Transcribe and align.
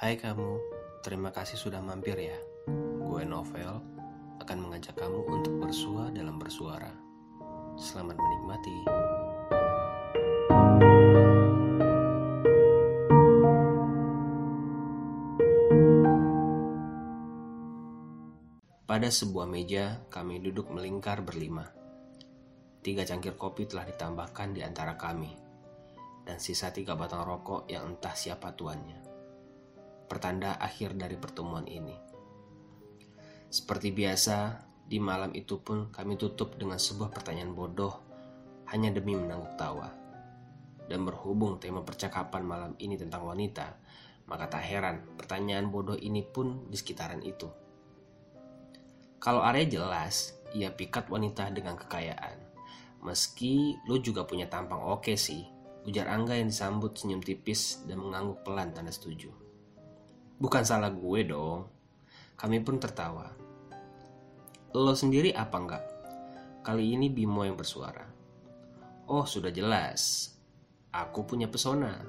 Hai 0.00 0.16
kamu, 0.16 0.56
terima 1.04 1.28
kasih 1.28 1.60
sudah 1.60 1.84
mampir 1.84 2.16
ya. 2.16 2.32
Gue 3.04 3.20
Novel 3.28 3.84
akan 4.40 4.58
mengajak 4.64 4.96
kamu 4.96 5.28
untuk 5.28 5.60
bersua 5.60 6.08
dalam 6.08 6.40
bersuara. 6.40 6.88
Selamat 7.76 8.16
menikmati. 8.16 8.76
Pada 18.88 19.08
sebuah 19.12 19.44
meja, 19.44 20.00
kami 20.08 20.40
duduk 20.40 20.72
melingkar 20.72 21.20
berlima. 21.20 21.68
Tiga 22.80 23.04
cangkir 23.04 23.36
kopi 23.36 23.68
telah 23.68 23.84
ditambahkan 23.84 24.56
di 24.56 24.64
antara 24.64 24.96
kami, 24.96 25.36
dan 26.24 26.40
sisa 26.40 26.72
tiga 26.72 26.96
batang 26.96 27.28
rokok 27.28 27.68
yang 27.68 27.84
entah 27.92 28.16
siapa 28.16 28.56
tuannya. 28.56 29.09
Pertanda 30.10 30.58
akhir 30.58 30.98
dari 30.98 31.14
pertemuan 31.14 31.70
ini. 31.70 31.94
Seperti 33.46 33.94
biasa, 33.94 34.66
di 34.90 34.98
malam 34.98 35.30
itu 35.38 35.62
pun 35.62 35.94
kami 35.94 36.18
tutup 36.18 36.58
dengan 36.58 36.82
sebuah 36.82 37.14
pertanyaan 37.14 37.54
bodoh 37.54 37.94
hanya 38.74 38.90
demi 38.90 39.14
menangguk 39.14 39.54
tawa. 39.54 39.86
Dan 40.90 41.06
berhubung 41.06 41.62
tema 41.62 41.86
percakapan 41.86 42.42
malam 42.42 42.72
ini 42.82 42.98
tentang 42.98 43.22
wanita, 43.22 43.78
maka 44.26 44.50
tak 44.50 44.66
heran 44.66 45.06
pertanyaan 45.14 45.70
bodoh 45.70 45.94
ini 45.94 46.26
pun 46.26 46.66
di 46.66 46.74
sekitaran 46.74 47.22
itu. 47.22 47.46
Kalau 49.22 49.46
Arya 49.46 49.70
jelas, 49.70 50.34
ia 50.50 50.74
pikat 50.74 51.06
wanita 51.06 51.54
dengan 51.54 51.78
kekayaan. 51.78 52.50
Meski 53.06 53.78
lo 53.86 54.02
juga 54.02 54.26
punya 54.26 54.50
tampang 54.50 54.82
oke 54.82 55.14
sih, 55.14 55.46
ujar 55.86 56.10
Angga 56.10 56.34
yang 56.34 56.50
disambut 56.50 56.98
senyum 56.98 57.22
tipis 57.22 57.86
dan 57.86 58.02
mengangguk 58.02 58.42
pelan 58.42 58.74
tanda 58.74 58.90
setuju. 58.90 59.49
Bukan 60.40 60.64
salah 60.64 60.88
gue 60.88 61.20
dong. 61.28 61.68
Kami 62.40 62.64
pun 62.64 62.80
tertawa. 62.80 63.28
Lo 64.72 64.96
sendiri 64.96 65.36
apa 65.36 65.56
enggak? 65.60 65.84
Kali 66.64 66.96
ini 66.96 67.12
Bimo 67.12 67.44
yang 67.44 67.60
bersuara. 67.60 68.08
Oh, 69.04 69.28
sudah 69.28 69.52
jelas. 69.52 70.32
Aku 70.96 71.28
punya 71.28 71.44
pesona. 71.44 72.00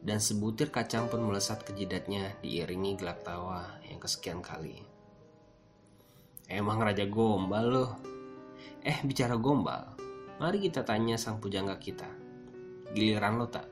Dan 0.00 0.24
sebutir 0.24 0.72
kacang 0.72 1.12
pun 1.12 1.20
melesat 1.20 1.68
ke 1.68 1.76
jidatnya 1.76 2.32
diiringi 2.40 2.96
gelak 2.96 3.20
tawa 3.24 3.76
yang 3.88 4.00
kesekian 4.00 4.40
kali. 4.40 4.80
Emang 6.48 6.80
raja 6.80 7.08
gombal 7.08 7.66
loh. 7.68 7.92
Eh 8.84 9.00
bicara 9.00 9.40
gombal, 9.40 9.96
mari 10.36 10.60
kita 10.60 10.84
tanya 10.84 11.16
sang 11.16 11.40
pujangga 11.40 11.80
kita. 11.80 12.08
Giliran 12.92 13.40
lo 13.40 13.48
tak? 13.48 13.64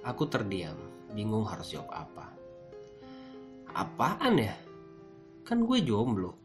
Aku 0.00 0.32
terdiam, 0.32 0.80
bingung 1.12 1.44
harus 1.44 1.76
jawab 1.76 1.92
apa. 1.92 2.31
Apaan 3.72 4.36
ya? 4.36 4.52
Kan 5.48 5.64
gue 5.64 5.80
jomblo. 5.80 6.36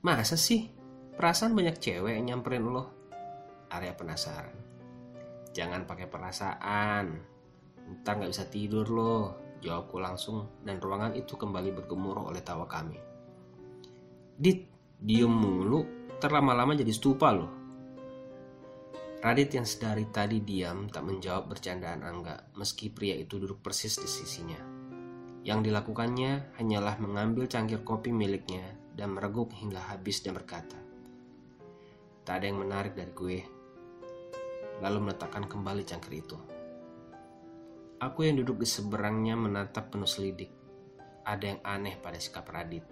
Masa 0.00 0.40
sih? 0.40 0.72
Perasaan 1.18 1.52
banyak 1.52 1.76
cewek 1.76 2.16
yang 2.16 2.24
nyamperin 2.32 2.64
lo. 2.64 2.84
Arya 3.68 3.92
penasaran. 3.92 4.56
Jangan 5.52 5.84
pakai 5.84 6.08
perasaan. 6.08 7.06
Ntar 8.00 8.24
gak 8.24 8.32
bisa 8.32 8.48
tidur 8.48 8.88
lo. 8.88 9.16
Jawabku 9.58 9.98
langsung 9.98 10.62
dan 10.62 10.78
ruangan 10.78 11.18
itu 11.18 11.34
kembali 11.34 11.74
bergemuruh 11.82 12.30
oleh 12.30 12.40
tawa 12.46 12.70
kami. 12.70 12.96
Dit, 14.38 14.70
diem 15.02 15.28
mulu, 15.28 15.82
terlama-lama 16.22 16.78
jadi 16.78 16.94
stupa 16.94 17.34
loh. 17.34 17.50
Radit 19.18 19.50
yang 19.50 19.66
sedari 19.66 20.06
tadi 20.14 20.38
diam 20.46 20.86
tak 20.86 21.02
menjawab 21.02 21.50
bercandaan 21.50 22.06
Angga, 22.06 22.54
meski 22.54 22.86
pria 22.86 23.18
itu 23.18 23.42
duduk 23.42 23.58
persis 23.58 23.98
di 23.98 24.06
sisinya. 24.06 24.62
Yang 25.48 25.72
dilakukannya 25.72 26.60
hanyalah 26.60 27.00
mengambil 27.00 27.48
cangkir 27.48 27.80
kopi 27.80 28.12
miliknya 28.12 28.76
dan 28.92 29.16
mereguk 29.16 29.48
hingga 29.56 29.80
habis 29.80 30.20
dan 30.20 30.36
berkata, 30.36 30.76
Tak 32.28 32.44
ada 32.44 32.52
yang 32.52 32.60
menarik 32.60 32.92
dari 32.92 33.08
gue. 33.16 33.38
Lalu 34.84 35.08
meletakkan 35.08 35.48
kembali 35.48 35.88
cangkir 35.88 36.20
itu. 36.20 36.36
Aku 37.96 38.28
yang 38.28 38.36
duduk 38.44 38.60
di 38.60 38.68
seberangnya 38.68 39.40
menatap 39.40 39.88
penuh 39.88 40.04
selidik. 40.04 40.52
Ada 41.24 41.56
yang 41.56 41.60
aneh 41.64 41.96
pada 41.96 42.20
sikap 42.20 42.44
Radit. 42.52 42.84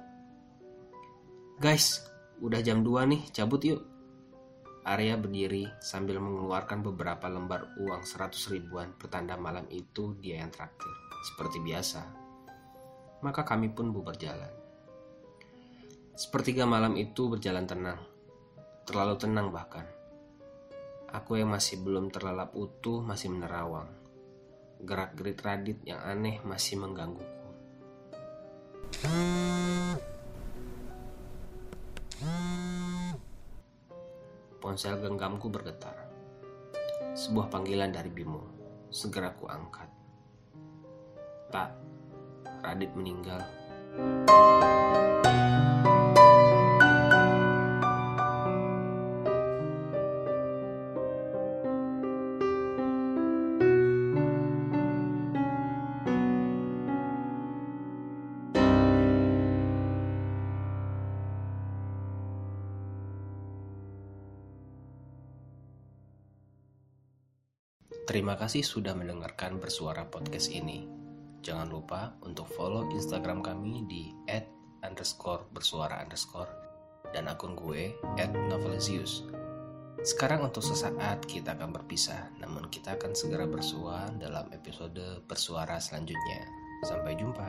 Guys, 1.60 2.08
udah 2.40 2.64
jam 2.64 2.80
2 2.80 3.04
nih, 3.04 3.22
cabut 3.36 3.60
yuk. 3.68 3.84
Arya 4.88 5.20
berdiri 5.20 5.68
sambil 5.84 6.24
mengeluarkan 6.24 6.80
beberapa 6.80 7.28
lembar 7.28 7.76
uang 7.76 8.00
100 8.00 8.32
ribuan 8.48 8.96
pertanda 8.96 9.36
malam 9.36 9.68
itu 9.68 10.16
dia 10.24 10.40
yang 10.40 10.48
traktir. 10.48 10.88
Seperti 11.20 11.60
biasa. 11.60 12.25
Maka 13.24 13.46
kami 13.46 13.72
pun 13.72 13.92
bubar 13.92 14.16
jalan. 14.20 14.52
Sepertiga 16.16 16.64
malam 16.64 16.96
itu 16.96 17.28
berjalan 17.28 17.68
tenang. 17.68 18.00
Terlalu 18.88 19.14
tenang 19.20 19.52
bahkan. 19.52 19.84
Aku 21.12 21.36
yang 21.40 21.52
masih 21.52 21.80
belum 21.80 22.12
terlelap 22.12 22.52
utuh 22.52 23.00
masih 23.00 23.32
menerawang. 23.32 23.88
Gerak-gerik 24.84 25.40
Radit 25.40 25.80
yang 25.84 26.00
aneh 26.04 26.40
masih 26.44 26.76
menggangguku. 26.76 27.48
Ponsel 34.60 34.98
genggamku 35.00 35.48
bergetar. 35.48 35.94
Sebuah 37.16 37.48
panggilan 37.48 37.92
dari 37.92 38.12
Bimo. 38.12 38.44
Segera 38.92 39.32
ku 39.32 39.48
angkat. 39.48 39.88
Tak, 41.48 41.70
Radit 42.66 42.90
meninggal. 42.98 43.46
Terima 68.06 68.38
kasih 68.38 68.62
sudah 68.66 68.94
mendengarkan 68.94 69.58
bersuara 69.62 70.06
podcast 70.06 70.50
ini. 70.50 71.05
Jangan 71.46 71.70
lupa 71.70 72.10
untuk 72.26 72.50
follow 72.58 72.90
Instagram 72.90 73.38
kami 73.38 73.86
di 73.86 74.10
at 74.26 74.50
underscore 74.82 75.46
bersuara 75.54 76.02
underscore 76.02 76.50
dan 77.14 77.30
akun 77.30 77.54
gue 77.54 77.94
at 78.18 78.34
novelisius. 78.50 79.22
Sekarang 80.02 80.42
untuk 80.42 80.66
sesaat 80.66 81.22
kita 81.22 81.54
akan 81.54 81.70
berpisah, 81.70 82.34
namun 82.42 82.66
kita 82.66 82.98
akan 82.98 83.14
segera 83.14 83.46
bersua 83.46 84.10
dalam 84.18 84.50
episode 84.50 85.22
bersuara 85.30 85.78
selanjutnya. 85.78 86.50
Sampai 86.82 87.14
jumpa. 87.14 87.46